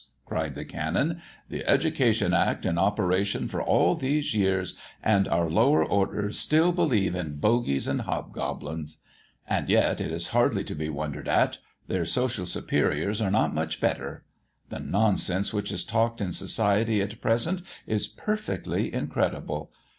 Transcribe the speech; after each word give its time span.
cried 0.25 0.55
the 0.55 0.65
Canon. 0.65 1.21
"The 1.47 1.63
Education 1.69 2.33
Act 2.33 2.65
in 2.65 2.79
operation 2.79 3.47
for 3.47 3.61
all 3.61 3.93
these 3.93 4.33
years, 4.33 4.73
and 5.03 5.27
our 5.27 5.47
lower 5.47 5.85
orders 5.85 6.39
still 6.39 6.71
believe 6.71 7.13
in 7.13 7.35
bogies 7.37 7.87
and 7.87 8.01
hobgoblins! 8.01 8.97
And 9.47 9.69
yet 9.69 10.01
it 10.01 10.11
is 10.11 10.29
hardly 10.33 10.63
to 10.63 10.73
be 10.73 10.89
wondered 10.89 11.27
at; 11.27 11.59
their 11.87 12.05
social 12.05 12.47
superiors 12.47 13.21
are 13.21 13.29
not 13.29 13.53
much 13.53 13.79
wiser. 13.79 14.23
The 14.69 14.79
nonsense 14.79 15.53
which 15.53 15.71
is 15.71 15.83
talked 15.85 16.19
in 16.19 16.31
society 16.31 16.99
at 16.99 17.21
present 17.21 17.61
is 17.85 18.07
perfectly 18.07 18.91
incredible. 18.91 19.71